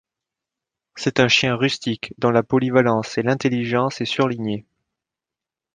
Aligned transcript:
C'est 0.95 1.19
un 1.19 1.27
chien 1.27 1.53
rustique 1.55 2.15
dont 2.17 2.31
la 2.31 2.41
polyvalence 2.41 3.19
et 3.19 3.21
l'intelligence 3.21 4.01
est 4.01 4.05
surlignée. 4.05 4.65